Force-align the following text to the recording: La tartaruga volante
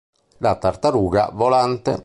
La 0.39 0.53
tartaruga 0.63 1.29
volante 1.31 1.99